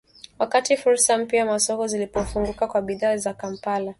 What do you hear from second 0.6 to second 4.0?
fursa mpya za masoko zilipofunguka kwa bidhaa za Kampala.